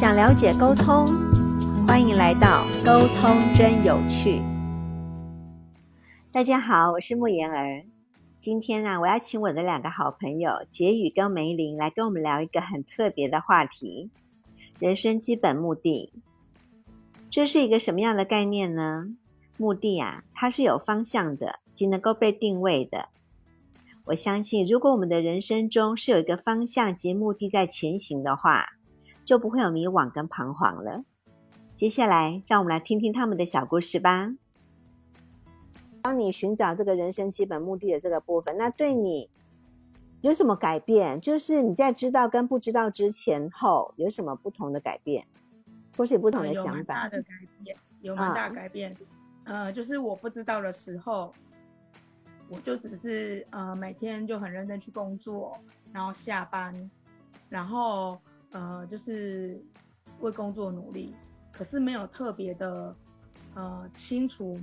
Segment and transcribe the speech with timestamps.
[0.00, 1.08] 想了解沟通，
[1.84, 4.40] 欢迎来到沟通真有趣。
[6.30, 7.82] 大家好，我是慕言儿。
[8.38, 14.08] 今天呢，我要请我的两个好朋友杰宇跟梅林来跟我们聊一个很特别的话题——
[14.78, 16.12] 人生基本目的。
[17.28, 19.08] 这是一个什么样的概念呢？
[19.56, 23.08] 目的啊，它是有方向的，即能够被定位的。
[24.04, 28.77] 我相信，如果我们的人生中是有一个方向及目的在前行的话，
[29.28, 31.04] 就不会有迷惘跟彷徨了。
[31.76, 34.32] 接下来，让我们来听听他们的小故事吧。
[36.00, 39.28] 当你寻找这个人生基本目的的这个部分，那对你
[40.22, 41.20] 有什么改变？
[41.20, 45.26] 就是你在知道跟不知道之前后有什么不同的改变，
[45.94, 46.94] 或是不同的想法？
[46.94, 47.28] 大的改
[47.62, 48.96] 变，有蛮大改变。
[49.44, 51.34] 呃，就是我不知道的时候。
[52.48, 55.58] 我就只是呃每天就很认真去工作，
[55.92, 56.90] 然后下班，
[57.50, 58.18] 然后
[58.50, 59.62] 呃就是
[60.20, 61.14] 为工作努力，
[61.52, 62.94] 可是没有特别的
[63.54, 64.58] 呃清楚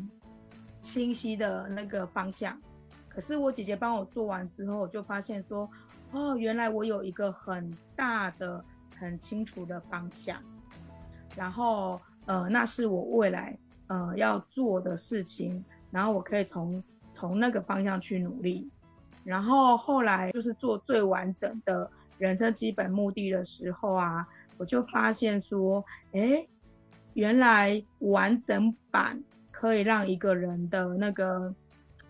[0.82, 2.60] 清晰的那个方向。
[3.08, 5.70] 可是我姐姐帮我做完之后，我就发现说，
[6.12, 8.64] 哦，原来我有一个很大的
[8.98, 10.42] 很清楚的方向，
[11.36, 16.82] 然后呃那是我未来呃要做的事情，然后我可以从。
[17.18, 18.70] 从那个方向去努力，
[19.24, 24.28] 然后后来就是做最完整的人生基本目的的时候啊，
[24.58, 26.46] 我就发现说，哎，
[27.14, 31.54] 原来完整版可以让一个人的那个，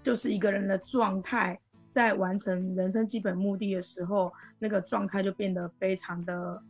[0.03, 1.59] 就是一个人的状态，
[1.91, 6.61] 在完成人生基本目的的时候，那个状态就变得非常的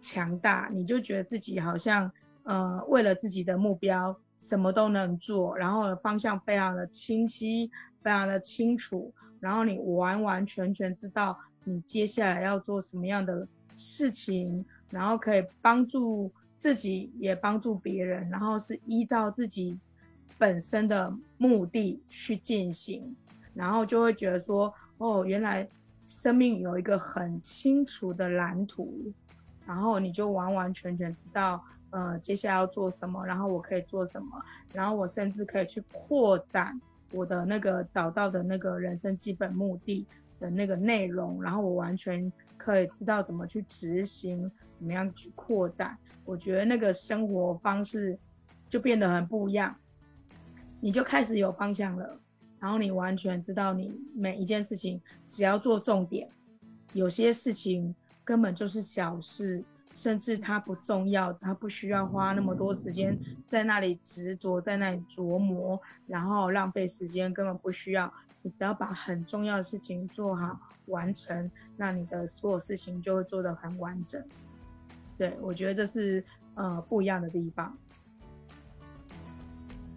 [0.00, 2.10] 强大，你就觉得自己好像，
[2.42, 4.18] 呃，为了自己的目标。
[4.36, 7.70] 什么都能做，然后方向非常的清晰，
[8.02, 19.78] 非常的清楚，然后你完完全全知道你接下来要做什么样的事情，然后可以帮助自己，也帮助别人，然后是依照自己
[20.38, 23.16] 本身的目的去进行，
[23.54, 25.68] 然后就会觉得说，哦，原来
[26.06, 29.12] 生命有一个很清楚的蓝图，
[29.66, 31.64] 然后你就完完全全知道。
[31.90, 33.24] 呃，接下来要做什么？
[33.24, 34.42] 然后我可以做什么？
[34.72, 36.80] 然后我甚至可以去扩展
[37.12, 40.04] 我的那个找到的那个人生基本目的
[40.44, 45.96] 的那个内容，然后我完全可以知道怎么去执行，怎么样去扩展。
[46.26, 48.18] 我觉得那个生活方式
[48.68, 49.74] 就变得很不一样，
[50.80, 52.18] 你就开始有方向了，
[52.60, 56.28] 然后你完全知道你每一件事情只要做重点，
[56.92, 59.64] 有些事情根本就是小事。
[59.96, 63.16] 甚至它不重要，它不需要花那么多时间
[63.48, 68.12] 在那里执着，在那里琢磨，然后浪费时间，根本不需要。
[68.44, 70.56] 你只要把很重要的事情做好
[70.86, 74.22] 完成，那你的所有事情就会做得很完整。
[75.18, 76.22] 对我觉得这是
[76.54, 77.76] 呃不一样的地方。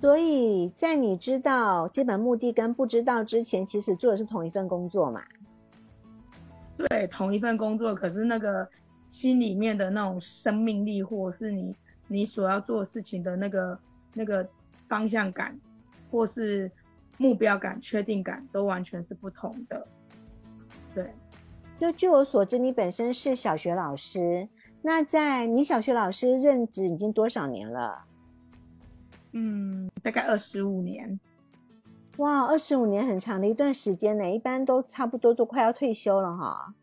[0.02, 5.22] 所以在你知道基本目的跟不知道之前，其实做的是同一份工作嘛？
[6.78, 8.68] 对，同一份工作，可是那个。
[9.10, 11.74] 心里面的那种生命力，或是你
[12.10, 13.80] 你所要做事情的那个
[14.14, 14.46] 那个
[14.90, 15.58] 方向感，
[16.12, 16.70] 或是
[17.18, 19.88] 目标感、确定感，都完全是不同的。
[20.94, 21.14] 对，
[21.78, 24.48] 就据我所知，你本身是小学老师，
[24.82, 28.06] 那在你小学老师任职已经多少年了？
[29.34, 31.20] 嗯，大概二十五年。
[32.18, 36.74] 哇，二十五年很长的一段时间呢，一般都差不多都快要退休了哈。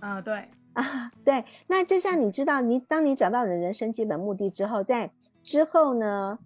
[0.00, 0.48] 啊，对。
[0.72, 5.10] 啊，对，那就像你知道，你当你找到了人生基本目的之后，在
[5.42, 6.38] 之后呢，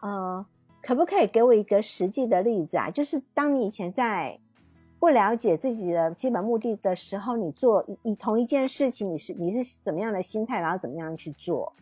[0.00, 0.44] 呃，
[0.82, 2.90] 可不可以给我一个实际的例子啊？
[2.90, 4.38] 就是当你以前在
[4.98, 11.72] 不了解自己的基本目的的时候，你做以同一件事情，你是你是什么样的心态，然后怎么样去做？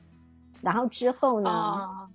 [0.60, 2.08] 然后之后呢？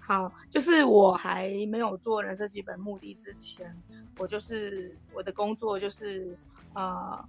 [0.00, 3.74] 好，就是我还没有做人生基本目的之前，
[4.18, 6.36] 我就是我的工作就是
[6.74, 7.24] 呃。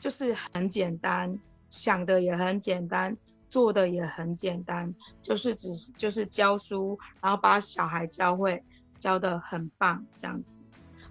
[0.00, 1.36] 就是很简单，
[1.70, 3.16] 想的也很简单，
[3.50, 8.62] 做的也很简单，就是只是就是教书，然后把小孩教会，
[8.98, 10.62] 教的很棒这样子。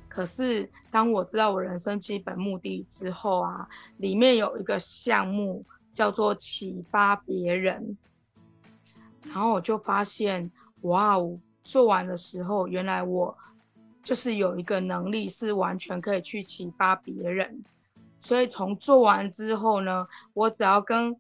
[0.08, 3.68] 可是当我知道我人生基本目的之后啊，
[3.98, 7.98] 里面有一个项目叫做启发别人，
[9.24, 10.52] 然后我就发现，
[10.82, 13.38] 哇哦，做完的时候，原来我
[14.02, 17.64] 就是有一个能力是完全可以去启发别人。
[18.20, 21.16] 所以从做完之后呢，我只要跟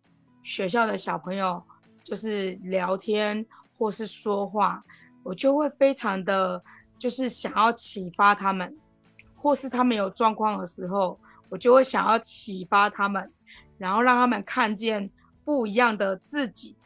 [0.48, 1.62] 学校的小朋友
[2.06, 3.46] 就是聊天
[3.78, 4.82] 或是说话，
[5.24, 6.64] 我就会非常的，
[6.98, 8.78] 就是想要启发他们，
[9.36, 13.30] 或是他们有状况的时候，我就会想要启发他们，
[13.78, 15.10] 然后让他们看见
[15.44, 16.78] 不一样的自己，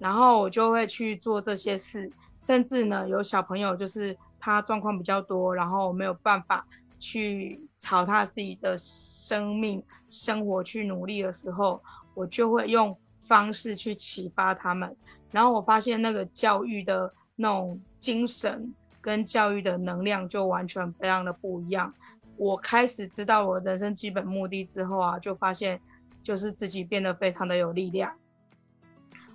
[0.00, 2.10] 然后我就会去做这些事。
[2.42, 6.66] 甚至呢，有小朋友就是他状况比较多，然后没有办法
[6.98, 11.80] 去朝他自己的生命生活去努力的时候，
[12.14, 12.96] 我就会用
[13.26, 14.96] 方式去启发他们。
[15.30, 21.92] 然后我发现那个教育的那种精神跟教育的能量就完全非常的不一样。
[22.36, 25.80] 我开始知道我人生基本目的之后啊，就发现
[26.22, 28.12] 就是自己变得非常的有力量，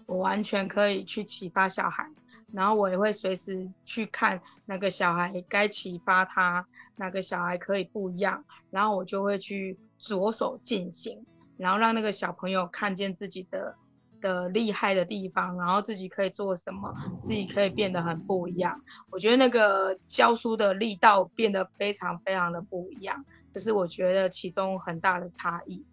[0.05, 2.09] 我完全可以去启发小孩。
[2.51, 6.65] 然后我也会随时去看那个小孩该启发他，
[6.95, 11.23] 哪个小孩可以不一样，然后我就会去着手进行，
[11.59, 13.75] 然后让那个小朋友看见自己的
[14.21, 16.91] 的厉害的地方，然后自己可以做什么，
[17.21, 18.81] 自己可以变得很不一样。
[19.11, 23.23] 我觉得那个教书的力道变得非常非常的不一样，
[23.53, 25.85] 这是我觉得其中很大的差异。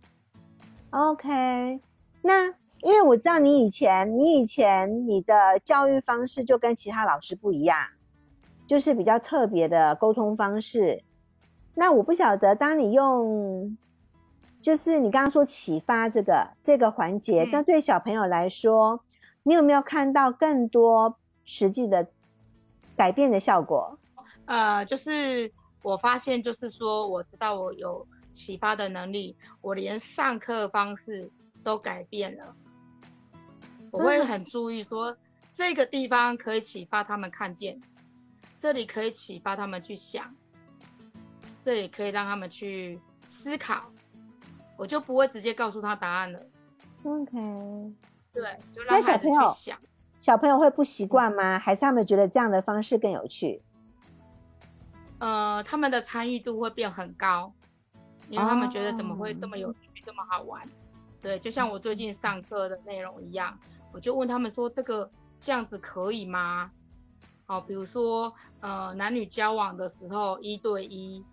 [0.90, 1.80] OK，
[2.22, 2.54] 那。
[2.82, 7.78] 因为我知道你以前，你以前你的教育方式就跟其他老师不一样，
[8.66, 11.02] 就是比较特别的沟通方式。
[11.74, 13.76] 那我不晓得，当你用，
[14.66, 19.00] 就是你刚刚说启发这个这个环节，那对小朋友来说，
[19.44, 22.08] 你有没有看到更多实际的
[22.96, 23.96] 改变的效果？
[24.46, 25.52] 呃，就是
[25.82, 31.30] 我发现，就是说，我知道我有启发的能力，我连上课方式
[31.62, 32.52] 都改变了。
[33.92, 35.16] 我会很注意说，
[35.54, 37.80] 这个地方可以启发他们看见，
[38.58, 40.34] 这里可以启发他们去想，
[41.64, 42.98] 这里可以让他们去
[43.28, 43.92] 思考，
[44.76, 46.40] 我就不会直接告诉他答案了。
[47.04, 47.32] OK，
[48.32, 49.78] 对，就让孩子去想。
[50.18, 51.58] 小朋友会不习惯吗？
[51.58, 53.62] 还是他们觉得这样的方式更有趣？
[55.18, 57.52] 呃，他们的参与度会变很高，
[58.28, 60.62] 因为他们觉得怎么会这么有趣、这么好玩？
[61.20, 63.58] 对，就像我最近上课的内容一样。
[63.92, 66.70] 我就问他们说：“这个这样子可以吗？
[67.46, 71.24] 好，比如说，呃，男女交往的时候一对一，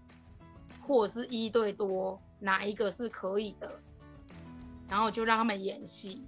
[0.87, 3.79] 或者是一对多，哪一个是可以的？
[4.89, 6.23] 然后就让他们演戏。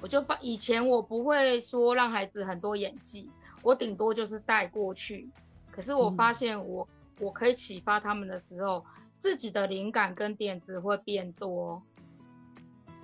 [0.00, 3.30] 我就把以前我不会说让孩子很多演戏，
[3.62, 5.30] 我顶多就是带过去。
[5.70, 6.86] 可是我发现我
[7.20, 8.84] 我可以启发他们的时候，
[9.18, 11.82] 自己的灵感跟点子会变多。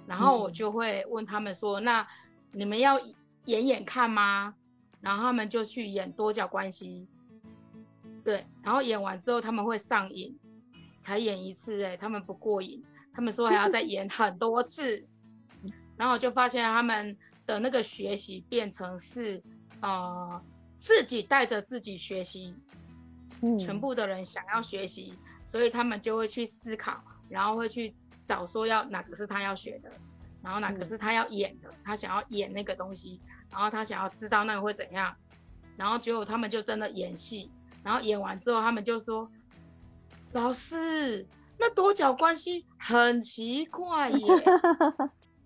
[0.07, 2.07] 然后我就会问他们说：那。”
[2.53, 2.99] 你们要
[3.45, 4.55] 演演看吗？
[5.03, 7.07] 然后他们就去演多角关系，
[8.25, 10.39] 对，然后演完之后他们会上瘾，
[11.07, 12.83] 才演一次哎，他们不过瘾，
[13.15, 15.07] 他们说还要再演很多次，
[15.97, 17.17] 然后我就发现他们
[17.47, 19.41] 的那个学习变成是
[19.81, 20.43] 呃
[20.77, 22.55] 自己带着自己学习，
[23.41, 25.15] 嗯，全部的人想要学习，
[25.45, 27.95] 所以他们就会去思考，然后会去
[28.25, 29.91] 找说要哪个是他要学的。
[30.43, 33.21] 然后哪个是他要演的，他想要演那个东西，
[33.51, 35.17] 然后他想要知道那个会怎样，
[35.77, 37.51] 然后结果他们就真的演戏，
[37.83, 39.29] 然后演完之后，他们就说
[40.33, 41.27] ：“老师，
[41.59, 44.27] 那多角关系很奇怪耶。”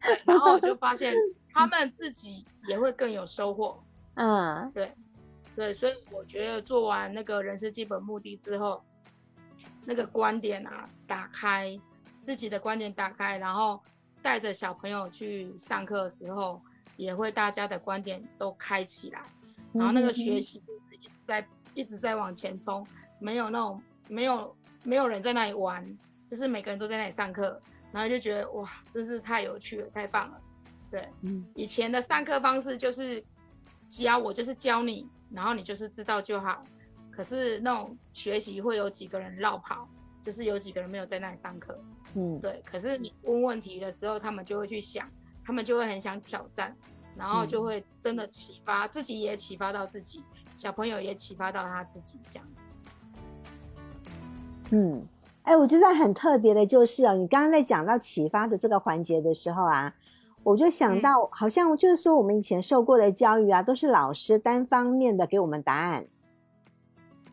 [0.03, 1.15] 对，然后我就发现
[1.53, 3.83] 他们自己也会更有收获。
[4.15, 4.93] 嗯，对，
[5.55, 8.83] 对，所以我觉得做完那个人生基本目的之后，
[9.85, 11.79] 那个观点啊，打开
[12.23, 13.81] 自己的观点，打开，然后。
[14.23, 16.61] 带着小朋友去上课的时候，
[16.99, 19.23] 也会大家的观点都开起来，
[19.73, 22.87] 然后那个学习就是一直在一直在往前冲，
[23.19, 25.99] 没有那种没有没有人在那里玩，
[26.31, 27.61] 就是每个人都在那里上课，
[27.93, 30.41] 然后就觉得哇，真是太有趣了，太棒了。
[30.91, 33.23] 对，嗯以前的上课方式就是
[33.89, 36.65] 教我就是教你，然后你就是知道就好，
[37.11, 39.89] 可是那种学习会有几个人绕跑，
[40.23, 41.79] 就是有几个人没有在那里上课。
[42.15, 42.61] 嗯，对。
[42.65, 45.09] 可是你问问题的时候，他们就会去想，
[45.45, 46.77] 他们就会很想挑战，
[47.17, 50.25] 然后就会真的启发自己，也启发到自己，
[50.57, 52.49] 小朋友也启发到他自己这样。
[54.71, 55.03] 嗯，
[55.43, 59.95] 哎，我觉得很特别的就是哦，你刚刚在讲到启发的这个环节的时候啊，
[60.43, 66.07] 我就想到，好像就是说我们以前受过的教育啊，都是老师单方面的给我们答案，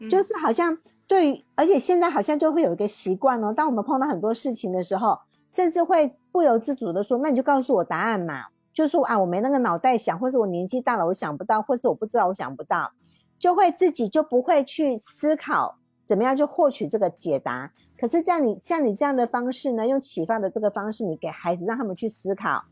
[0.10, 0.78] 就是好像。
[1.10, 5.18] 对，而且现在好像就会有一个习惯哦，当我们碰到很多事情的时候，
[5.48, 12.92] 甚至会不由自主的说：“那你就告诉我答案嘛。”就说啊，我没那个脑袋想，或者我年纪大了，我想不到，或是我不知道，我想不到，
[13.40, 15.78] 就会自己就不会去思考
[16.08, 17.72] 怎么样去获取这个解答。
[18.00, 22.64] 可是这样，你像你这样的方式呢，用启发的这个方式，你给孩子让他们去思考，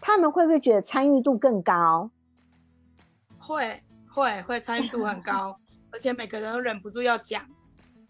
[0.00, 2.10] 他们会不会觉得参与度更高？
[3.38, 5.56] 会会会参与度很高，
[5.92, 7.42] 而且每个人都忍不住要讲。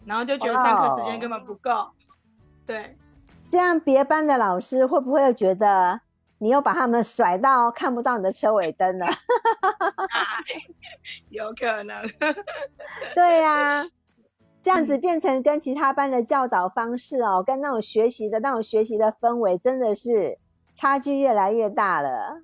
[0.07, 1.91] 然后就觉得上课时间根本不够，
[2.65, 2.97] 对，
[3.47, 6.01] 这样别班的老师会不会觉得
[6.39, 9.07] 你又把他们甩到看不到你的车尾灯了。
[11.29, 12.09] 有可能。
[13.15, 13.85] 对呀，
[14.61, 20.39] 这样子变成跟其他班的教导方式哦，跟那种学习的那种学习的氛围，真的是
[20.75, 22.43] 差距越来越大了，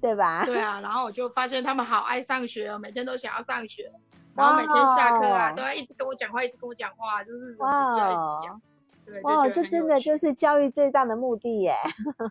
[0.00, 0.44] 对吧？
[0.44, 3.92] 对啊，然后我就发现他们好爱上学哦，每天都想要上学。
[4.34, 8.40] 然后每天下课啊，都要一直跟我讲话，一直跟我讲话，就是哇，
[9.04, 11.74] 对，哇，这真的就是教育最大的目的耶。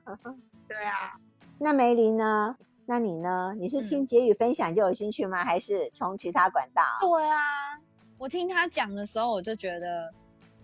[0.67, 1.13] 对啊，
[1.59, 2.55] 那梅林呢？
[2.87, 3.53] 那你呢？
[3.55, 5.43] 你是听杰宇分享就有兴趣吗？
[5.45, 6.81] 还是从其他管道？
[6.99, 7.77] 对啊，
[8.21, 10.13] 我听他讲的时候，我就觉得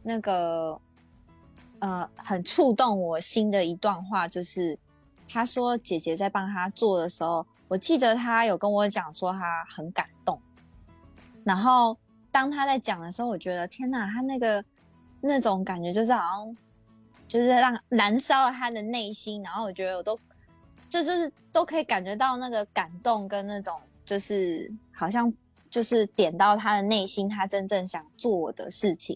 [0.04, 0.80] 那个
[1.80, 4.78] 呃，很触动我心的一段话，就是
[5.28, 10.40] 他说姐姐在帮他做的时候，我记得他有跟我讲说他很感动。
[11.44, 11.98] 然后
[12.32, 14.64] 当他在讲的时候，我觉得天哪，他那个
[15.20, 16.58] 那种感觉就是好像
[17.28, 19.42] 就是让燃烧了他的内心。
[19.42, 20.16] 然后我觉得我都
[20.88, 25.34] 就就是都可以感觉到那个感动跟那种就是好像
[25.78, 29.16] 就是点到他的内心，他真正想做的事情，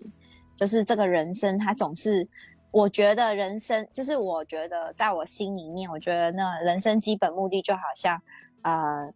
[0.56, 2.28] 就是这个人生，他总是
[2.70, 8.22] 我觉得人生就是我觉得在我心里面，我觉得那人生基本目的就好像
[8.62, 9.12] 呃。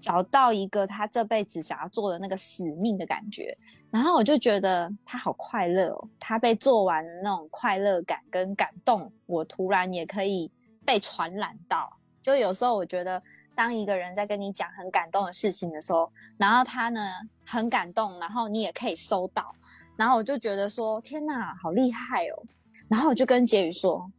[0.00, 3.56] 找到一个他这辈子想要做的那个使命的感觉，
[3.88, 10.50] 然后我就觉得他好快乐哦，他被做完的那种快乐感跟感动，我突然也可以
[10.84, 11.88] 被传染到。
[12.20, 13.22] 就有时候我觉得，
[13.54, 17.00] 当一个人在跟你讲很感动的事情的时候，然后他呢
[17.44, 19.54] 很感动，然后你也可以收到，
[19.96, 22.42] 然后我就觉得说天哪，好厉害哦！
[22.88, 24.10] 然后我就跟杰宇说：“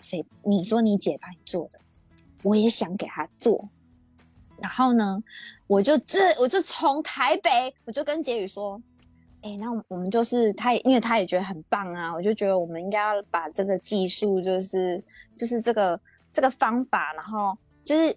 [0.00, 0.24] 谁？
[0.42, 1.78] 你说你姐帮你做的，
[2.42, 3.68] 我也想给他做。”
[4.60, 5.22] 然后呢，
[5.66, 8.80] 我就这我就从台北，我就跟杰宇说，
[9.42, 15.02] 哎，那我们就是他，因为他也觉得很棒啊，我就觉得我们应该要把这个技术，就是
[15.36, 16.00] 就是这个
[16.30, 18.16] 这个方法，然后就是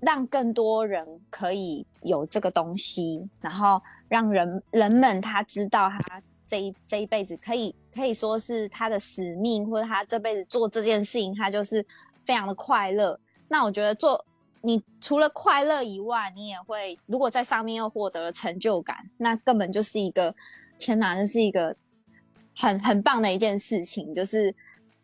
[0.00, 11.84] 让更多人可以有这个东西，然后让人人们他知道他这一这一辈子可以可以说是他的使命，或者他这辈子做这件事情，他就是
[12.24, 13.18] 非常的快乐。
[13.48, 14.24] 那我觉得做。
[14.60, 20.34] 你除了快乐以外，你也会如果在上面又获得了成就感，那根本就是一个
[20.76, 21.74] 天哪，这是一个
[22.56, 24.52] 很很棒的一件事情，就是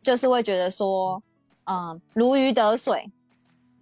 [0.02, 1.22] 就是会觉得说，
[1.66, 3.08] 嗯，如鱼得水，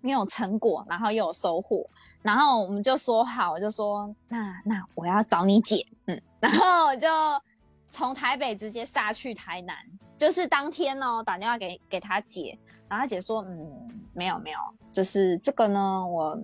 [0.03, 1.89] 你有成果，然后又有收获，
[2.21, 7.09] 然后我们就说好，我就说那那我要找你姐，嗯，然后我就
[7.91, 9.77] 从台北直接杀去台南，
[10.19, 12.59] 就是当天哦打电话给给他姐。
[12.89, 14.59] 然后他姐说：“嗯，没有没有，
[14.93, 16.39] 就是这个呢，我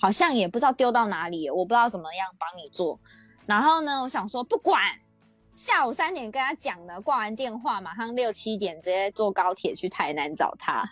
[0.00, 2.98] 好像也不知道丢到哪里，我不知道怎么样帮你做。
[3.44, 4.80] 然后呢，我想说不管，
[5.54, 10.84] 下午三点跟他讲的，挂完电话马上六七点直接坐高铁去台南找他。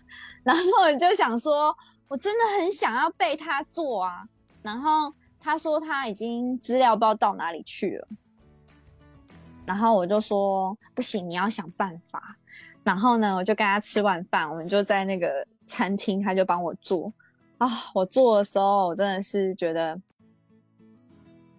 [0.45, 1.77] 然后我就想说，
[2.07, 4.25] 我真的很想要被他做啊。
[4.63, 8.09] 然后他说他已经资料不知道到哪里去了。
[9.67, 12.37] 然后我就说不行，你要想办法。”
[12.85, 17.13] 然后呢，我就跟他吃完饭，我们就在那个餐厅，他就帮我做
[17.59, 17.69] 啊。
[17.95, 20.01] 我做的时候，我真的是觉得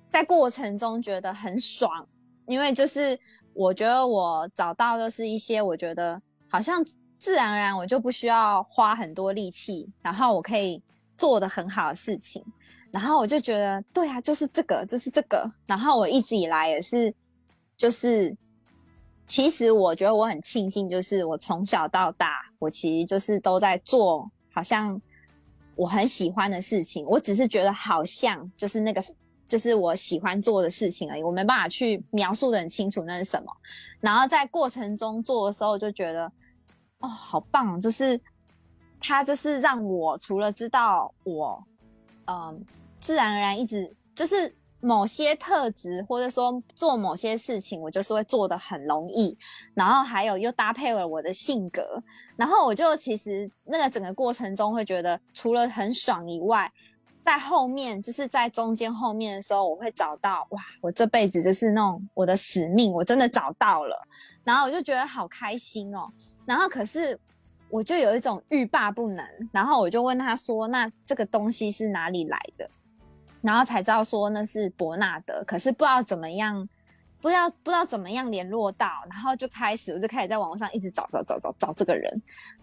[0.10, 2.06] 在过程中觉得很爽，
[2.48, 3.18] 因为就是
[3.54, 6.84] 我觉得我找到的是一些我觉得好像
[7.18, 10.82] 自然而然，我就不需要花很多力气，然后我可以
[11.18, 12.44] 做的很好的事情。
[12.92, 15.50] 然后我就觉得，对啊，就是这个，就是这个。
[15.66, 17.14] 然后我一直以来也是，
[17.76, 18.36] 就是。
[19.26, 25.02] 其实我觉得我很庆幸，就是我从小到大，我其实就是都在做好像
[25.76, 27.06] 我很喜欢的事情。
[27.06, 29.02] 我只是觉得好像就是那个，
[29.48, 31.24] 就是我喜欢做的事情而已。
[31.24, 33.52] 我没办法去描述的很清楚那是什么。
[34.00, 36.32] 然后在过程中做的时候，就觉得
[37.00, 37.80] 哦，好棒！
[37.80, 38.20] 就是
[39.00, 41.64] 他就是让我除了知道我，
[42.26, 42.66] 嗯，
[43.00, 44.54] 自然而然一直就是。
[44.86, 49.38] 某些特质，或者说做某些事情，我就是会做的很容易。
[49.74, 52.04] 然后还有又搭配了我的性格，
[52.36, 56.70] 然后我就其实那个整个过程中会觉得，除了很爽以外，
[57.24, 63.96] 在后面就是在中间后面的时候，我会找到哇，我这辈子就是那种我的使命，我真的找到了。
[64.44, 66.12] 然后我就觉得好开心哦。
[66.46, 67.18] 然后可是
[67.70, 69.26] 我就有一种欲罢不能。
[69.54, 72.70] 然后我就问他说：“那这个东西是哪里来的？”
[73.42, 76.68] 然后才知道说那是伯纳德，可是不知道怎么样，
[77.22, 82.14] 不知道不知道怎么样联络到，然后就开始我就开始在网络上一直找找找找找这个人，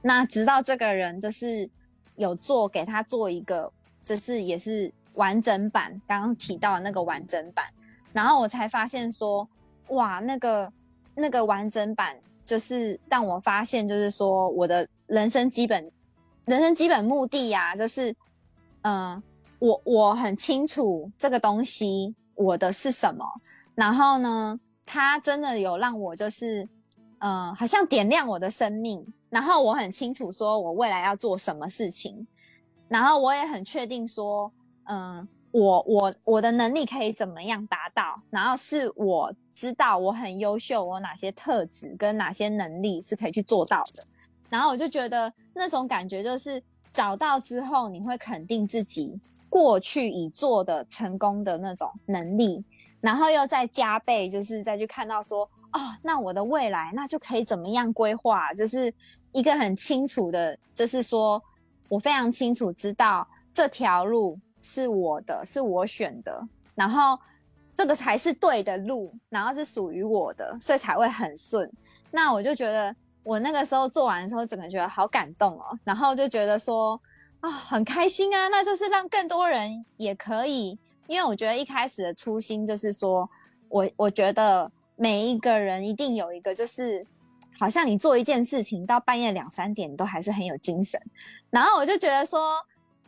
[0.03, 1.69] 那直到这个人就是
[2.17, 7.65] 有做给他做一个，就是也是完整版，刚刚提到的那个完整版，
[8.13, 9.49] 然后我才发现说，
[9.89, 10.73] 哇，那个
[11.15, 15.91] 那个完整版就是让我发现，就是说我的人生基本
[16.47, 18.15] 人生基本目的呀，就是
[18.83, 19.23] 嗯，
[19.59, 23.25] 我我很清楚这个东西我的是什么，
[23.75, 26.67] 然后呢，它真的有让我就是
[27.19, 32.27] 嗯，好像点亮我的生命，然后我很清楚说我未来要做什么事情，
[32.91, 34.53] 然后我也很确定说
[34.85, 35.27] 嗯。
[35.53, 38.23] 我我我的能力可以怎么样达到？
[38.31, 44.05] 然后是我知道我很优秀，我哪些特质跟哪些能力是可以去做到的。
[44.49, 49.19] 然后我就觉得那种感觉就是找到之后，你会肯定自己
[49.49, 52.65] 过去已做的成功的那种能力，
[53.01, 55.43] 然后又再加倍，就是再去看到说，
[55.73, 58.55] 哦，那我的未来那就可以怎么样规划？
[58.55, 58.95] 就是
[59.33, 61.43] 一个很清楚的，就是说
[61.91, 64.39] 我非常清楚知道这条路。
[64.63, 67.19] 是我的，是我选的，然后
[67.75, 71.67] 这个才是对的路，然后是属于我的，所以才会很顺。
[72.11, 77.01] 那我就觉得，我那个时候做完的时候，整个觉得好感动哦，然后就觉得说
[77.41, 83.27] 啊，很开心啊，那就是让更多人也可以，因为我觉得一开始的初心就是说，
[83.71, 87.07] 我我觉得每一个人一定有一个，就是
[87.61, 91.01] 好像你做一件事情到半夜两三点都还是很有精神，
[91.51, 92.57] 然后我就觉得说。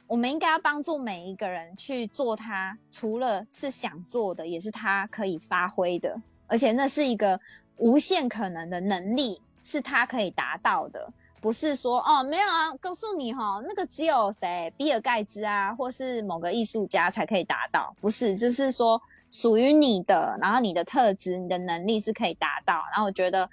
[0.09, 6.14] 我们应该要帮助每一个人去做他除了是想做的，也是他可以发挥的，
[6.47, 7.40] 而且那是一个
[7.78, 22.85] 无限可能的能力，是他可以达到的，不是说哦没有啊，告诉你哈，那个只有谁，比尔盖茨啊，或是某个艺术家才可以达到，不是，就是说属于你的，然后你的特质、你的能力是可以达到。
[22.92, 23.49] 然后我觉得，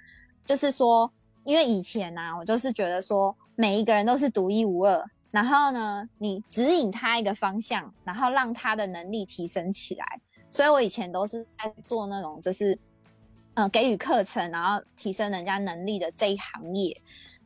[0.50, 1.08] 就是说，
[1.44, 5.00] 因为以前呢，我就是觉得说，每一个人都是独一无二。
[5.30, 10.04] 然后呢，你指引他一个方向，然后让他的能力提升起来。
[10.48, 12.76] 所以我以前都是在做那种，就是，
[13.54, 16.96] 呃，给予课程，然后提升人家能力的这一行业。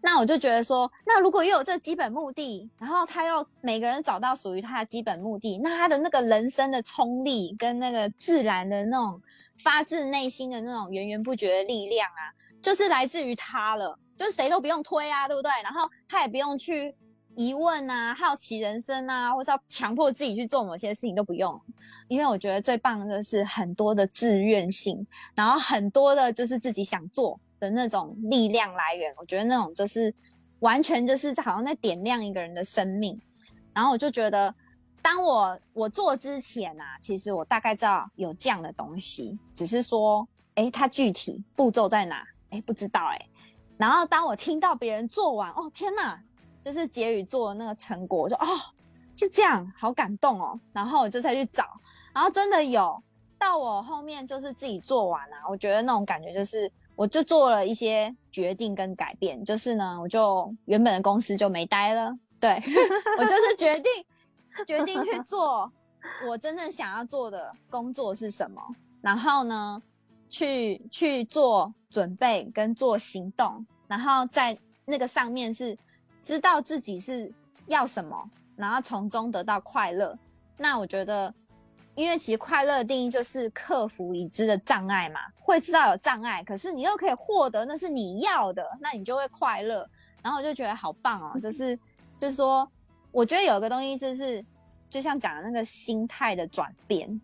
[0.01, 9.21] 那我就觉得说，那如果又有这基本目的，然后他要每个人找到属于他的基本目的，那他的那个人生的冲力跟那个自然的那种
[9.59, 12.33] 发自内心的那种源源不绝的力量啊，
[12.65, 15.53] 就是来自于他了，就是谁都不用推啊，对不对？
[15.63, 16.93] 然后他也不用去。
[17.37, 21.61] 疑问啊，好奇人生啊，或是要强迫自己去做某些事情都不用，
[22.07, 29.13] 因为我觉得最棒的就是很多的自愿性，然后很多的就是自己想做的那种力量来源。
[29.17, 30.15] 我觉得那种就是
[30.61, 33.21] 完全就是好像在点亮一个人的生命。
[33.73, 34.55] 然后我就觉得，
[35.03, 40.25] 当我我做之前啊，其实我大概知道有这样的东西，只是说，
[40.55, 42.25] 哎，它具体步骤在哪？
[42.55, 43.29] 哎，不知道哎。
[43.77, 46.23] 然后当我听到别人做完，哦，天哪！
[46.63, 48.47] 就是结语做的那个成果，我就哦，
[49.15, 50.59] 就这样，好感动哦。
[50.73, 51.65] 然后我就再去找，
[52.15, 53.03] 然后真的有
[53.39, 62.63] 到我后面就是自己做完了，我觉得那种感觉就是，我就做了一些决定跟改变，就是呢，我就原本的公司就没待了，对
[63.19, 63.93] 我就是决定
[64.67, 65.71] 决定去做
[66.27, 68.63] 我真正想要做的工作是什么，
[69.03, 69.83] 然后呢，
[70.29, 75.77] 去去做准备跟做行动，然后在那个上面是。
[76.23, 77.31] 知道自己是
[77.67, 80.19] 要什么，然后从中得到快乐。
[80.57, 81.35] 那我觉得，
[81.95, 85.21] 因为其实快乐的定义就是克服已知的障碍嘛。
[85.39, 89.87] 会知道有障碍，可是你又可以获得那是你要的，那你就会快乐。
[90.23, 91.79] 然后我就觉得好棒哦，就 是
[92.17, 92.67] 就是说，
[93.13, 94.43] 我觉得有个东西就是
[94.89, 97.21] 就像讲的那个心态的转变。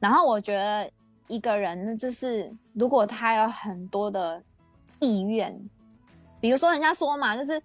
[0.00, 0.90] 然后我觉得
[1.28, 4.42] 一个人就是如果他有很多的
[5.00, 5.58] 意愿，
[6.40, 7.62] 比如说人家说嘛，就是。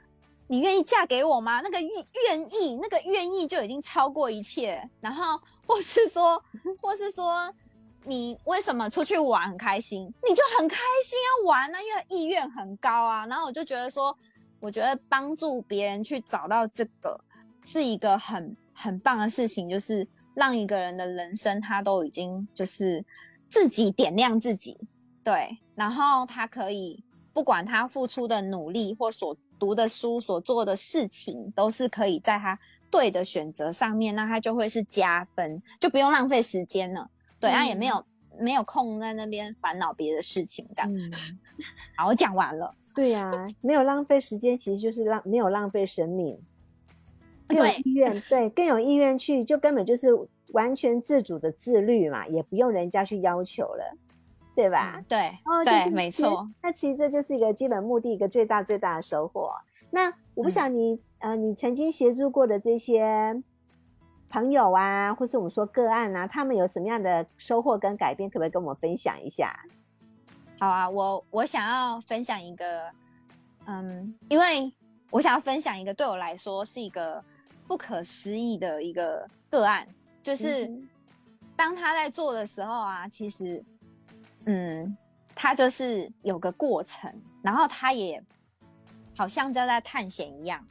[0.51, 1.61] 你愿意嫁给我吗？
[1.61, 4.81] 那个愿愿意，那个愿意就已经超过一切。
[4.99, 6.43] 然后，或是说，
[6.81, 7.53] 或是说，
[8.03, 10.11] 你为什么出去玩很开心？
[10.27, 13.27] 你就很开心要玩呢，因为意愿很高啊。
[13.27, 14.17] 然后我就觉得说，
[14.59, 17.23] 我觉得帮助别人去找到这个
[17.63, 23.05] 是一个很很棒的事情，就是让一个人的人生他都已经就是
[23.49, 24.77] 自己点亮自己，
[25.23, 29.35] 对，然后他可以不管他付出的努力或所。
[29.59, 32.57] 读的书所做的事情都是可以在他
[32.89, 37.11] 对的选择上面，那他就会是加分，就不用浪费时间了。
[37.41, 38.01] 对，他也没有
[38.39, 40.89] 没有空在那边烦恼别的事情，这样。
[41.97, 42.73] 好，我讲完了。
[42.95, 46.39] 对呀，没有浪费时间，其实就是浪没有浪费生命。
[47.45, 50.07] 更有意愿，对，更有意愿去，就根本就是
[50.53, 53.97] 完全自主的自律嘛，也不用人家去要求了。
[54.55, 55.01] 对吧？
[55.07, 56.45] 对，对，没错。
[56.61, 59.49] 那其实这就是一个基本目的，一个最大最大的收获。
[59.89, 63.41] 那我不想你，呃，你曾经协助过的这些
[64.29, 69.57] 朋友啊，或是我们说个案啊，他们有什么样的收获跟改变，可不可以跟我们分享一下？
[70.59, 72.91] 好啊，我我想要分享一个，
[73.65, 74.73] 嗯，因为
[75.09, 77.23] 我想要分享一个对我来说是一个
[77.65, 79.87] 不可思议的一个个案，
[80.21, 80.71] 就是
[81.55, 83.63] 当他在做的时候啊，其实，
[84.45, 84.97] 嗯，
[85.33, 88.23] 他就是有个过程，然后他也
[89.15, 90.65] 好像就在探险一样，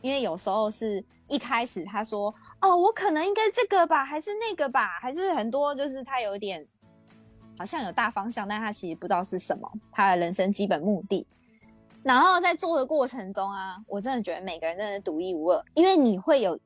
[0.00, 6.66] 因为有时候是一开始他说，哦，我可能应该这个吧，还是那个吧，还是很多，就是他有点
[7.58, 11.26] 好像有大方向，但他其实不知道是什么，他的人生基本目的。
[12.02, 16.60] 然后在做的过程中啊，我真的觉得每个人真的独一无二，因为你会有一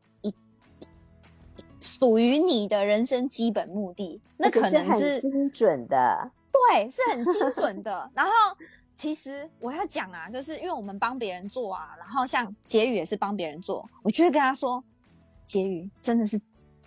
[2.04, 8.10] 属于你的人生基本目的，那可能是精准的，对，是很精 准的。
[8.14, 8.30] 然后
[8.94, 14.84] 其实我要讲啊，就是因为我们帮别人做啊，然后像结语也是帮别人做，我就会跟他说，
[15.46, 16.38] 结语真的是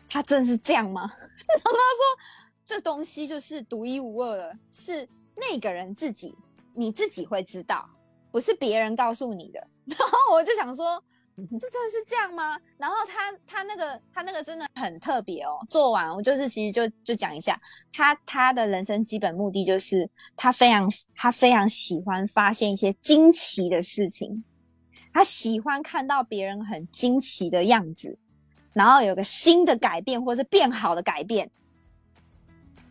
[0.08, 1.01] 他真的是这样吗？
[1.12, 2.19] 然后他说
[2.63, 6.36] 这东西就是独一无二的，是那个人自己，
[6.75, 7.89] 你自己会知道。
[8.30, 11.01] 不是别人告诉你的， 然后我就想说，
[11.38, 12.58] 这真的是这样吗？
[12.78, 15.60] 然后他他那个他那个真的很特别哦。
[15.69, 17.60] 做完我就是其实就就讲一下，
[17.93, 24.43] 他他的人生基本目的就是他非常他非常喜欢发现一些惊奇的事情，
[25.13, 28.17] 他喜欢看到别人很惊奇的样子，
[28.73, 31.52] 然后有个新的改变或者是变好的改变。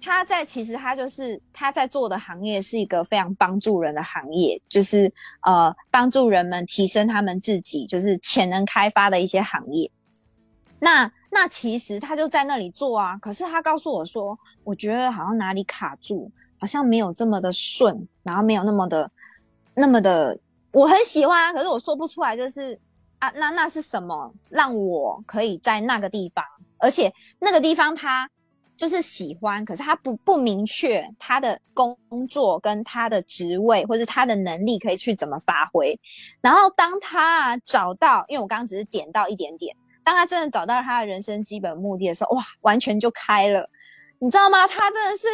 [0.00, 9.90] 他在其实他就是他在做的行业是一个非常帮助人的行业，就是呃帮助人们提升他们自己就是潜能开发的一些行业。
[10.78, 16.30] 那那其实他就在那里做啊，可是他告诉我说，我觉得好像哪里卡住，
[16.60, 19.10] 好像没有这么的顺，然后没有那么的
[19.74, 20.38] 那么的
[20.70, 22.78] 我很喜欢，可是我说不出来，就是
[23.18, 26.44] 啊那那是什么让我可以在那个地方，
[26.78, 28.30] 而且那个地方他。
[28.76, 31.96] 就是喜欢，可是他不不明确他的工
[32.28, 35.98] 作跟他的职位或者他的能力可以去怎么发挥。
[36.42, 43.68] 然后当他找到，因为我刚刚只是点到一点点，当他真的找到他的人生基本目的的时候，哇，完全就开了，
[44.18, 44.66] 你知道吗？
[44.66, 45.26] 他真的是，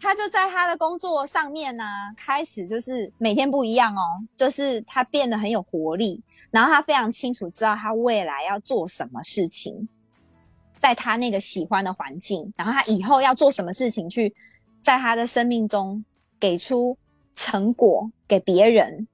[0.00, 1.84] 他就在他的工作上面呢，
[2.16, 4.02] 开始就是每天不一样哦，
[4.36, 9.88] 就是他变得很有活力，然后他非常清楚知道他未来要做什么事情。
[10.78, 14.34] 在他那个喜欢的环境，然后他以后要做什么事情，去
[14.82, 16.04] 在他的生命中
[16.38, 16.96] 给出
[17.32, 19.06] 成果给别人，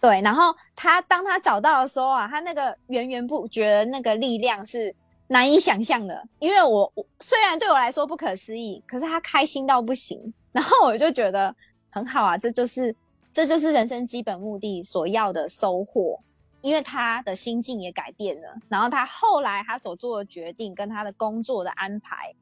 [0.00, 0.20] 对。
[0.22, 4.94] 然后他当他找到的时候啊，他那个源源不绝的那个力量是
[5.28, 6.26] 难以想象的。
[6.38, 10.32] 因为我虽然对我来说不可思议，可是他开心到不行。
[10.52, 11.54] 然后我就觉得
[11.90, 12.94] 很好啊，这就是
[13.32, 16.18] 这就是人生基本目的所要的收获。
[16.62, 22.32] 因为他的心境也改变了，然后他后来他所做的决定跟他的工作的安排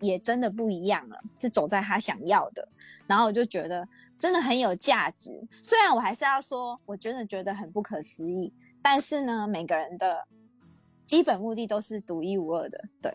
[0.00, 2.68] 也真的不一样了，是走在他想要的。
[3.06, 3.86] 然后我就觉得
[4.18, 5.30] 真的很有价值。
[5.50, 10.26] 虽然我还是要说，我真的觉得很不可思议，但是呢，每个人的
[11.06, 12.78] 基本目的都是独一无二的。
[13.00, 13.10] 对，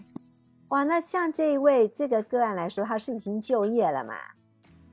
[0.69, 4.15] 哇，那像这一位这个个案来说，他是已经就业了嘛？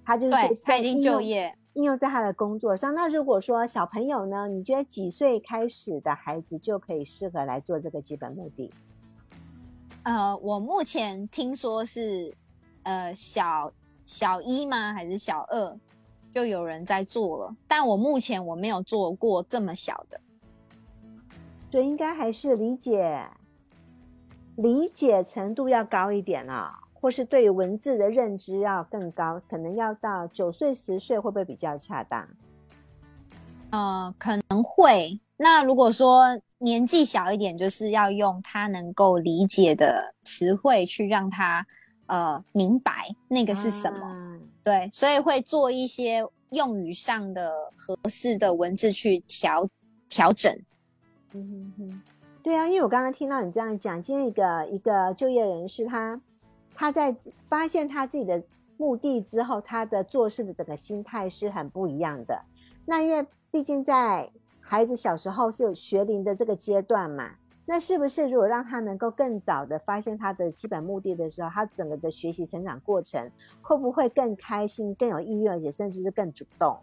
[0.05, 1.57] 他就是他已经就业。
[1.75, 2.95] 应用在他的工作上。
[2.95, 8.73] 那如果说小朋友呢，你觉得几岁开始的孩子就可以适合来做这个基本目的？
[10.03, 12.35] 呃，我目前听说是
[12.83, 13.73] 呃小
[14.05, 14.93] 小一吗？
[14.93, 15.79] 还是小二
[16.33, 17.57] 就有人在做了？
[17.69, 20.21] 但我目前我没有做过这么小的，
[21.71, 23.23] 所以应该还是理解
[24.57, 26.82] 理解程度要高一点啊。
[27.03, 32.29] 或是对文字的认知要更高，可能要到九岁十岁会不会比较恰当？
[33.71, 35.19] 呃，可能会。
[35.37, 36.27] 那如果说
[36.59, 41.67] 年纪小一点，就是要用他能够理解的词汇去让他
[42.07, 44.39] 呃明白那个是什么。
[44.63, 49.69] 对，所以会做一些用语上的合适的文字去调
[50.09, 50.57] 调整。
[51.35, 52.03] 嗯哼哼，
[52.45, 56.21] 对啊，因为我刚刚听到你这样讲，今天一个一个就业人士他。
[56.83, 57.15] 他在
[57.49, 58.43] 发现他自己的
[58.77, 62.43] 目的之后，他的做事的整个心态是很不一样的。
[62.85, 64.29] 那因为毕竟在
[64.61, 73.31] 孩子小时候是有学龄的这个阶段嘛，那是不是如果让他能够更早的发现他的基本目的的时候，他整个的学习成长过程
[73.63, 76.77] 会不会更开心、更有意愿，而且甚至是更主动？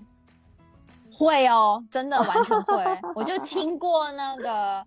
[1.12, 2.86] 会哦，真的完全会。
[3.14, 4.82] 我就听过那个，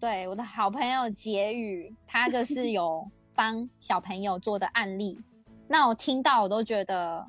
[0.00, 3.08] 对我的好朋友杰宇，他就是有。
[3.36, 5.20] 帮小朋友做的案例，
[5.68, 7.26] 那我听到我都觉得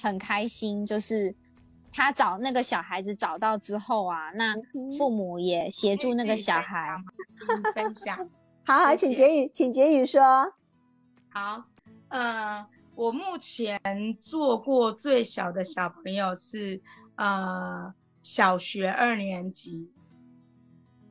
[0.00, 0.86] 很开心。
[0.86, 1.34] 就是
[1.92, 4.54] 他找那个小孩子找到之后啊，那
[4.96, 6.96] 父母也协助那个小孩
[7.74, 8.16] 分享。
[8.64, 10.52] 好好，请杰宇，请杰宇说。
[11.30, 11.64] 好，
[12.08, 13.80] 呃，我目前
[14.20, 16.80] 做过最小的小朋友是
[17.16, 17.92] 呃
[18.22, 19.90] 小学二年级，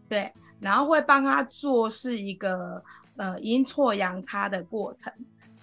[0.07, 2.83] 对，然后会帮他做是一个
[3.17, 5.11] 呃阴错阳差的过程，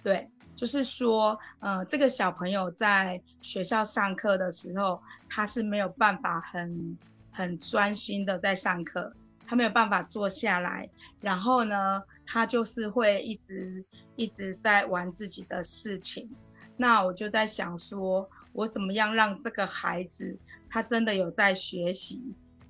[0.03, 6.97] 对，就是说呃这个小朋友在学校上课的时候，他是没有办法很
[7.31, 9.13] 很专心的在上课，
[9.47, 10.89] 他没有办法坐下来，
[11.21, 13.83] 然后呢，他就是会一直
[14.15, 16.29] 一直在玩自己的事情，
[16.77, 20.37] 那我就在想说，我怎么样让这个孩子
[20.69, 22.21] 他真的有在学习，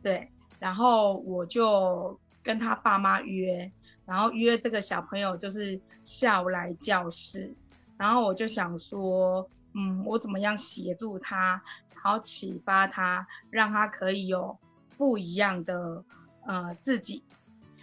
[0.02, 0.30] 对。
[0.58, 3.70] 然后我就跟他爸妈约，
[4.06, 7.54] 然后约这个小朋友就是下午来教室，
[7.98, 11.62] 然后我就想说，嗯，我怎么样协助他，
[11.94, 14.58] 然后启发他，让他可以有
[14.98, 16.04] 不一样的
[16.46, 17.24] 呃自己。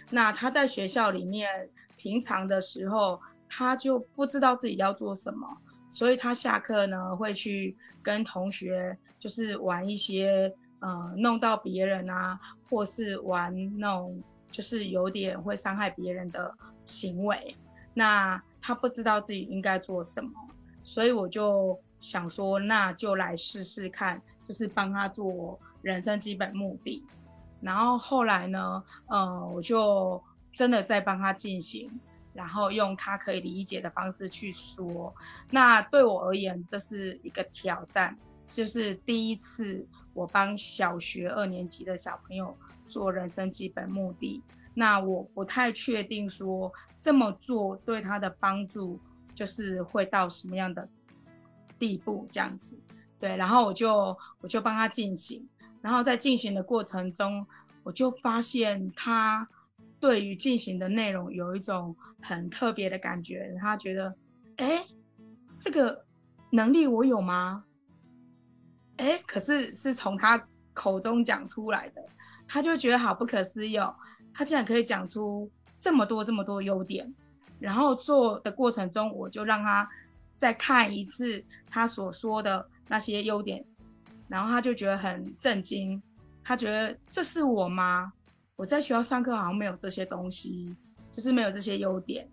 [0.09, 5.57] 那他在学校里面平常的时候，他就不知道自己要做什么，
[5.89, 10.53] 所以他下课呢会去跟同学就是玩一些。
[10.85, 12.37] 呃，弄到别人啊，
[12.69, 14.21] 或是玩那种
[14.53, 16.53] 就是有点会伤害别人的
[16.85, 17.55] 行为，
[17.95, 20.31] 那他不知道自己应该做什么，
[20.83, 27.03] 所以我就想说，那就来试试看，就是帮他做人生基本目的。
[27.59, 31.99] 然后后来呢，呃，我就真的在帮他进行，
[32.33, 35.13] 然后用他可以理解的方式去说。
[35.49, 39.85] 那对我而言，这是一个挑战，就是第一次。
[40.15, 42.55] 我帮小学二年级的小朋友
[42.93, 44.43] 做人生基本目的，
[44.75, 48.99] 那我不太确定说这么做对他的帮助
[49.33, 50.87] 就是会到什么样的
[51.79, 52.77] 地步这样子，
[53.19, 55.49] 对，然后我就我就帮他进行，
[55.81, 57.47] 然后在进行的过程中，
[57.81, 59.49] 我就发现他
[59.99, 64.15] 对于进行的内容有一种很特别的感觉，他觉得，
[64.57, 64.85] 哎，
[65.59, 66.05] 这个
[66.51, 67.65] 能力我有吗？
[68.97, 72.05] 哎，可是是从他口中讲出来的，
[72.53, 73.95] 他就觉得好不可思议哦，
[74.31, 75.49] 他竟然可以讲出
[75.81, 77.11] 这么多这么多优点。
[77.59, 79.89] 然后做的过程中，我就让他
[80.35, 83.65] 再看一次他所说的那些优点，
[84.27, 85.99] 然后他就觉得很震惊，
[86.43, 88.13] 他觉得这是我吗？
[88.55, 90.75] 我在学校上课好像没有这些东西，
[91.11, 92.29] 就是没有这些优点。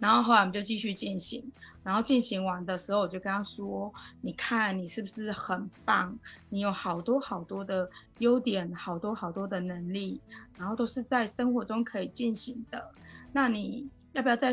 [0.00, 1.52] 然后后来我们就继续进行。
[1.84, 3.92] 然后进行完的时候，我就跟他说
[4.22, 6.16] ：“你看，你是不是很棒？
[6.48, 10.20] 你有好多好多的优点，好多好多的能力，
[10.56, 12.92] 然后都是在生活中可以进行的。
[13.32, 14.52] 那你要不要在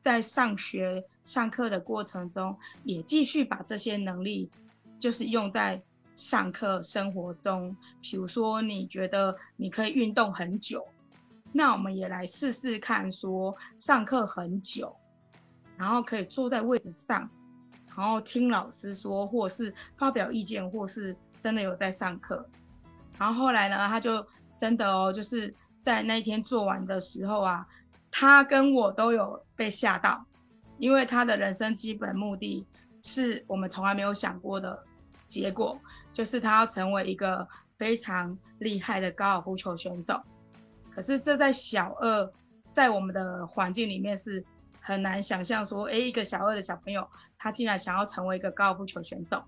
[0.00, 4.48] 在上学上课的过程中，也继续把这些能力，
[4.98, 5.82] 就是用在
[6.16, 7.76] 上课生活中？
[8.00, 10.86] 比如说，你觉得你可以运动很久，
[11.52, 14.96] 那我们也来试试看，说上课很久。”
[15.80, 17.26] 然后可以坐在位置上，
[17.96, 22.46] 然后听老师说，或是发表意见，或是真的有在上课。
[23.18, 24.24] 然后后来呢，他就
[24.58, 27.66] 真的哦，就是在那一天做完的时候啊，
[28.10, 30.22] 他跟我都有被吓到，
[30.76, 32.66] 因为他的人生基本目的
[33.02, 34.84] 是我们从来没有想过的
[35.26, 35.80] 结果，
[36.12, 40.20] 就是他要成为一个非常厉害的高尔夫球选手。
[40.94, 42.30] 可是这在小二，
[42.74, 44.44] 在我们的环境里面是。
[44.90, 49.44] 很难想象说，哎，一个小二的小朋友，他竟然想要成为一个高尔夫球选手。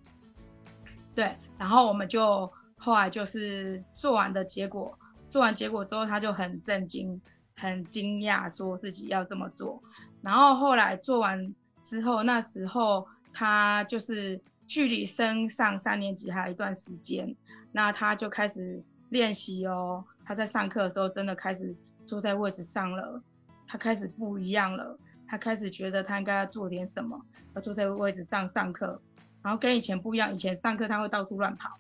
[1.16, 4.96] 对，然后我们就后来就是做完的结果，
[5.28, 7.20] 做完结果之后，他就很震惊、
[7.57, 9.83] 很惊讶，说自己要这么做。
[10.22, 11.52] 然后后来做完
[11.83, 17.35] 之后，那时候他就是距离升上三年级还有一段时间，
[17.72, 20.05] 那他就开始练习哦。
[20.24, 21.74] 他在上课的时候，真的开始
[22.07, 23.20] 坐在位置上了，
[23.66, 24.96] 他开始不一样了。
[25.33, 27.18] 他开始觉得他应该要做点什么，
[27.55, 29.01] 要坐在位置上上课，
[29.40, 30.35] 然后跟以前不一样。
[30.35, 31.71] 以前上课他会到处乱跑，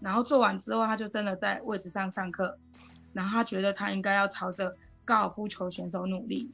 [0.00, 2.58] 然后做完之后他就真的在位置上上课，
[3.12, 6.50] 然后他觉得他应该要朝着高尔夫球选手努力。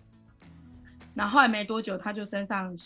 [1.15, 2.77] 然后后来没多久他就升上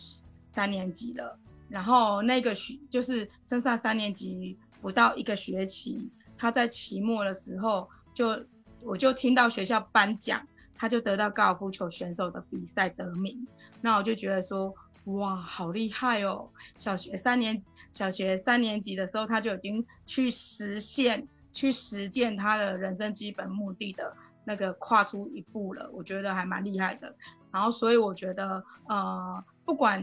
[0.55, 1.37] 三年级了，
[1.69, 6.09] 然后那个学就是升上三年级不到一个学期，
[6.39, 8.47] 他在期末的时候就
[8.81, 10.41] 我就听到学校颁奖。
[10.81, 13.47] 他就得到高尔夫球选手的比赛得名，
[13.83, 16.49] 那我就觉得说，哇，好厉害哦！
[16.79, 17.62] 小学三年，
[17.93, 24.16] 小学三年级的时候，他就已经去实现、去实践他的人生基本目的的
[24.47, 27.14] 那个跨出一步了，我觉得还蛮厉害的。
[27.53, 30.03] 然后，所以我觉得，呃，不管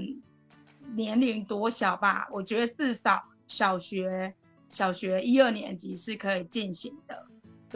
[0.94, 4.32] 年龄多小吧，我觉得至少小学、
[4.70, 7.26] 小学一二年级是可以进行的。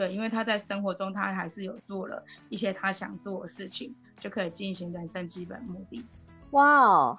[0.02, 6.04] 对，因为他在生活中，他还是有做了一些他想做的事情，就可以进行人生基本目的。
[6.50, 7.18] 哇哦，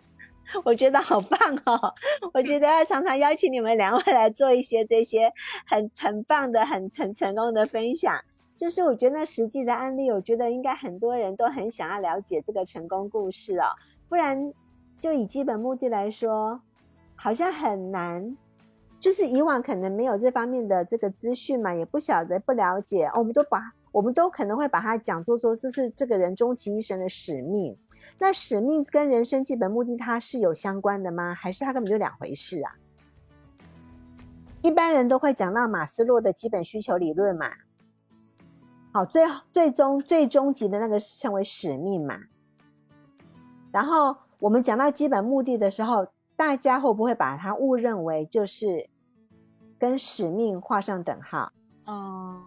[0.64, 1.92] 我觉得好棒哦！
[2.32, 5.30] 我觉得要常常邀请你们两位来做一些这些
[5.66, 8.18] 很很棒的、很很成功的分享。
[8.56, 13.66] 就是我觉得实际的案例，我觉得应该很多人都很想要了解这个成功故事哦。
[14.08, 14.50] 不然，
[14.98, 16.62] 就以基本目的来说，
[17.16, 18.34] 好像很难。
[19.04, 23.60] 就是以往可能没有这方面的这个资讯嘛，也不晓得不了解，我们都把
[23.92, 27.76] 我们都可能会把它讲做说这是这个人终其一生的使命。
[28.18, 31.34] 那使命跟人生基本目的它是有相关的吗？
[31.34, 32.72] 还是它根本就两回事啊？
[34.62, 37.50] 一般人都会讲到马斯洛的基本需求理论嘛。
[38.90, 42.18] 好，最最终最终极的那个称为使命嘛。
[43.70, 48.88] 然后我们讲到基本目的的时候，大家会不会把它误认为就是
[49.78, 51.50] 跟使命画上等号？
[51.88, 52.42] 嗯，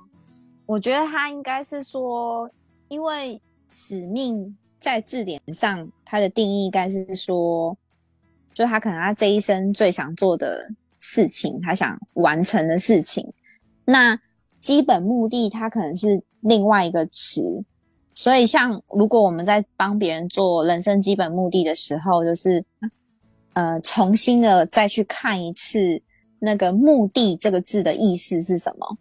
[0.66, 2.50] 我觉得他应该是说，
[2.88, 7.78] 因为使命在字典上，它的定义应该是说，
[8.54, 10.70] 就他可能他这一生最想做的。
[11.00, 13.32] 事情，他想完成的事情，
[13.86, 14.20] 那
[14.60, 17.64] 基本目的，它可能是另外一个词。
[18.16, 22.66] 所以，像如果我们在帮别人做人生基本目的的时候，就是
[23.54, 26.02] 呃，重新的再去看一次
[26.40, 28.98] 那个“目的”这个字的意思是什么？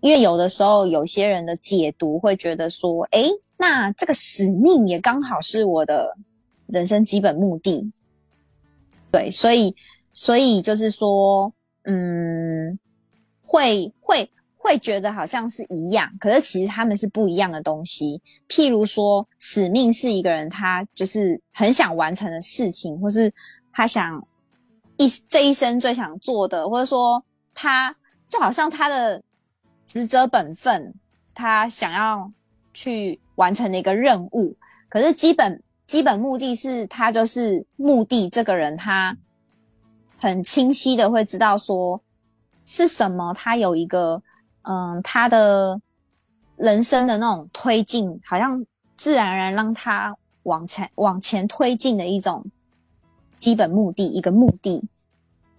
[0.00, 3.24] 因为有的时候，有些人的解读会觉得说，哎，
[3.56, 6.16] 那这个使命也刚好是我的
[6.66, 7.90] 人生基本目的。
[9.10, 9.74] 对，所以。
[10.14, 11.52] 所以就是说，
[11.84, 12.76] 嗯，
[13.44, 18.20] 会会会觉得好像是一样，可是其实他们是不一样的东西。
[18.48, 23.32] 譬如说，使命是一个人他就是很想完成的事情，或是
[23.70, 24.20] 他想
[24.98, 27.96] 一这一生最想做的，或者说他
[28.28, 29.22] 就好像他的
[29.86, 30.94] 职责本分，
[31.34, 32.30] 他想要
[32.74, 34.54] 去完成的一个任务。
[34.90, 39.16] 可是基本基本目的是他就是目的，这个人他。
[40.20, 42.02] 很清晰的会知道说
[42.64, 44.20] 是什么，他有一个
[44.62, 45.80] 嗯，他的
[46.56, 52.44] 人生的那种推进，好像自然而然让他往前往前推进的一种
[53.38, 54.86] 基本目的，一个目的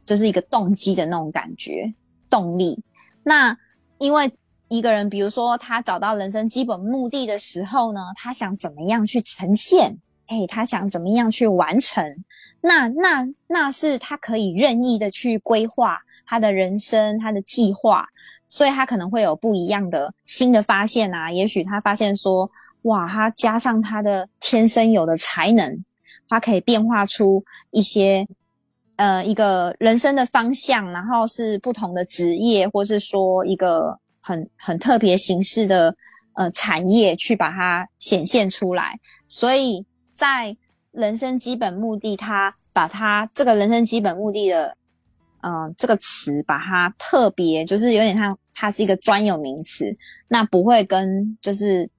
[0.06, 1.94] 就是一个动机的那种感觉
[2.30, 2.82] 动力。
[3.24, 3.58] 那
[3.98, 4.32] 因为
[4.68, 9.98] 一个人，比如说他找到人生基本目的的时候呢，他想怎么样去呈现？
[10.28, 12.06] 哎，他想怎么样去完成？
[12.62, 18.06] 那那那是他可以任意的去规划他的人生，他的计划，
[18.48, 21.32] 所以他可能会有不一样的新的发现啊。
[21.32, 22.48] 也许他发现说，
[22.84, 25.84] 哇，他加上他的天生有的才能，
[26.30, 28.26] 它可以变化出一些
[28.96, 35.94] 呃一个人生的方向，然后是不同的职业，或是说一个很很特别形式的
[36.36, 38.98] 呃产业去把它显现出来。
[39.26, 40.56] 所以在
[40.92, 44.76] 人生基本目的，他把他这个人生基本目的的，
[45.42, 49.86] 嗯，这个词把它特别，就是有点像它是一个专有名词，
[50.28, 51.90] 那不会跟就是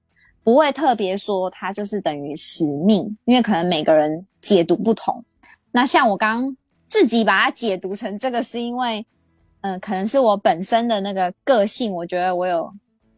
[0.43, 5.23] 不会特别说它就是等于使命，因为可能每个人解读不同。
[5.71, 6.55] 那像我刚
[6.87, 9.05] 自己把它解读成这个，是因为，
[9.61, 12.71] 嗯，可能是我本身的那个个性，我觉得我有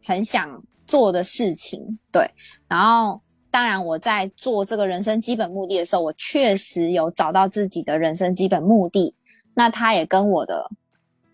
[0.05, 2.29] 很想做的事情，对，
[2.67, 3.21] 然后。
[3.53, 9.13] 当然，我在做这个人生基本目的的时候，我确实有找到自己的人生基本目的。
[9.53, 10.71] 那它也跟我的，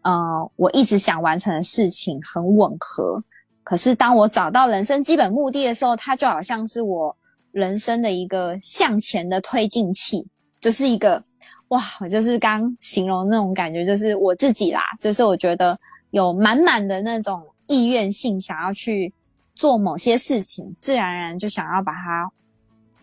[0.02, 3.24] 呃，我一直想完成的事情很吻合。
[3.64, 7.16] 可是，当我找到人生基本目的的时候，它就好像是我
[7.52, 10.28] 人生的一个向前的推进器，
[10.60, 11.22] 就是一个
[11.70, 15.78] 哇，我就是刚形容那种感觉，就是我自己啦，就是我觉得
[16.12, 19.14] 有满满的那种意愿性，想要去。
[19.56, 22.32] 做某些事情，自然而然就想要把它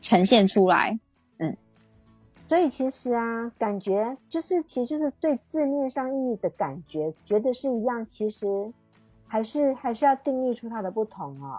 [0.01, 0.99] 呈现出来，
[1.39, 1.55] 嗯，
[2.49, 8.47] 所以其实啊，感觉就是，其实就是对字面上意义的感觉，觉得是一样，其实
[9.27, 11.59] 还是还是要定义出它的不同哦。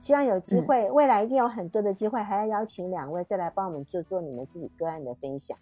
[0.00, 5.56] 希望有机会，未来一定有很多的机会，还要邀请两位再来帮我们做做你们自己个案的分享。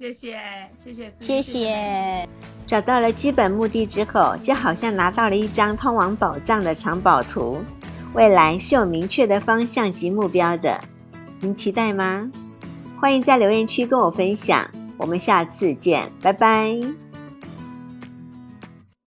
[0.00, 0.36] 谢谢，
[0.76, 2.28] 谢谢，谢谢。
[2.66, 7.58] 找到了基本目的之后，就好像拿到了一张通往宝藏的藏宝图。
[8.12, 10.80] 未来是有明确的方向及目标的，
[11.40, 12.30] 您期待吗？
[13.00, 17.03] 欢迎在留言区跟我分享，我们下次见，拜拜。